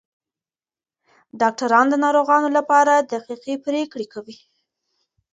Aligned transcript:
ډاکټران 1.41 1.85
د 1.89 1.95
ناروغانو 2.05 2.49
لپاره 2.57 2.93
دقیقې 3.13 3.55
پریکړې 3.65 4.05
کوي. 4.13 4.37